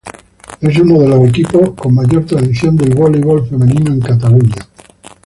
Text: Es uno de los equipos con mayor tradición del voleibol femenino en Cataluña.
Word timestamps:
Es 0.61 0.79
uno 0.79 0.97
de 0.99 1.09
los 1.09 1.29
equipos 1.29 1.73
con 1.75 1.93
mayor 1.93 2.25
tradición 2.25 2.75
del 2.75 2.95
voleibol 2.95 3.47
femenino 3.47 3.93
en 3.93 4.01
Cataluña. 4.01 4.67